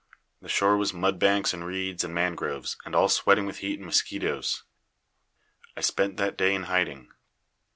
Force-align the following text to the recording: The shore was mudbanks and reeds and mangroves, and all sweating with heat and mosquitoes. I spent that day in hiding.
The 0.41 0.49
shore 0.49 0.77
was 0.77 0.93
mudbanks 0.95 1.53
and 1.53 1.63
reeds 1.63 2.03
and 2.03 2.11
mangroves, 2.11 2.75
and 2.85 2.95
all 2.95 3.07
sweating 3.07 3.45
with 3.45 3.59
heat 3.59 3.77
and 3.77 3.85
mosquitoes. 3.85 4.63
I 5.77 5.81
spent 5.81 6.17
that 6.17 6.37
day 6.39 6.55
in 6.55 6.63
hiding. 6.63 7.11